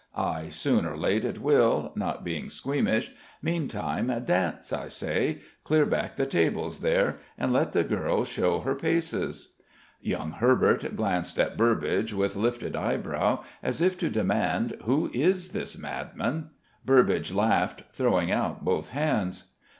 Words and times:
Ay, 0.15 0.49
soon 0.49 0.83
or 0.83 0.97
late 0.97 1.23
it 1.23 1.39
will, 1.39 1.93
not 1.95 2.23
being 2.23 2.49
squeamish. 2.49 3.11
Meantime, 3.43 4.07
dance, 4.25 4.73
I 4.73 4.87
say! 4.87 5.41
Clear 5.63 5.85
back 5.85 6.15
the 6.15 6.25
tables 6.25 6.79
there, 6.79 7.19
and 7.37 7.53
let 7.53 7.71
the 7.71 7.83
girl 7.83 8.23
show 8.25 8.61
her 8.61 8.73
paces!" 8.73 9.53
Young 10.01 10.31
Herbert 10.31 10.95
glanced 10.95 11.37
at 11.37 11.55
Burbage 11.55 12.13
with 12.15 12.35
lifted 12.35 12.75
eyebrow, 12.75 13.43
as 13.61 13.79
if 13.79 13.95
to 13.99 14.09
demand, 14.09 14.75
"Who 14.85 15.11
is 15.13 15.49
this 15.49 15.77
madman?" 15.77 16.49
Burbage 16.83 17.31
laughed, 17.31 17.83
throwing 17.93 18.31
out 18.31 18.65
both 18.65 18.89
hands. 18.89 19.51